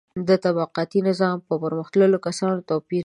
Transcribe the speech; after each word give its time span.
د 0.27 0.29
طبقاتي 0.45 0.99
نظام 1.09 1.37
پر 1.47 1.71
مختلفو 1.79 2.23
کسانو 2.27 2.59
توپیر 2.69 2.93
دی. 2.99 2.99